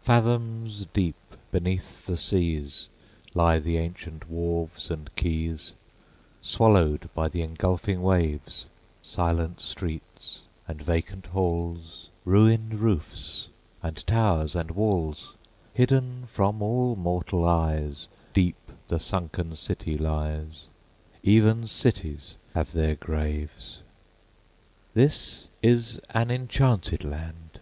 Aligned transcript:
Fathoms 0.00 0.86
deep 0.92 1.16
beneath 1.50 2.06
the 2.06 2.16
seas 2.16 2.88
Lie 3.34 3.58
the 3.58 3.76
ancient 3.76 4.30
wharves 4.30 4.88
and 4.88 5.10
quays, 5.16 5.72
Swallowed 6.40 7.10
by 7.12 7.26
the 7.26 7.42
engulfing 7.42 8.00
waves; 8.00 8.66
Silent 9.02 9.60
streets 9.60 10.42
and 10.68 10.80
vacant 10.80 11.26
halls, 11.26 12.08
Ruined 12.24 12.74
roofs 12.78 13.48
and 13.82 13.96
towers 14.06 14.54
and 14.54 14.70
walls; 14.70 15.34
Hidden 15.72 16.26
from 16.28 16.62
all 16.62 16.94
mortal 16.94 17.44
eyes 17.44 18.06
Deep 18.32 18.70
the 18.86 19.00
sunken 19.00 19.56
city 19.56 19.98
lies: 19.98 20.68
Even 21.24 21.66
cities 21.66 22.36
have 22.54 22.70
their 22.74 22.94
graves! 22.94 23.82
This 24.94 25.48
is 25.62 26.00
an 26.10 26.30
enchanted 26.30 27.02
land! 27.02 27.58